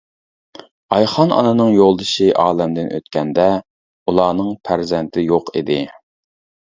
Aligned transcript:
ئايخان 0.95 1.33
ئانىنىڭ 1.33 1.67
يولدىشى 1.79 2.29
ئالەمدىن 2.43 2.89
ئۆتكەندە 2.95 3.45
ئۇلارنىڭ 4.13 4.49
پەرزەنتى 4.69 5.25
يوق 5.27 5.53
ئىدى. 5.61 5.77